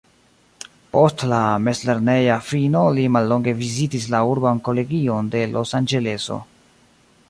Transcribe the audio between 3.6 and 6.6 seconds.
vizitis la urban kolegion de Los-Anĝeleso.